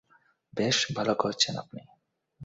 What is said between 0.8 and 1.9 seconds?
ভালো করছেন আপনি!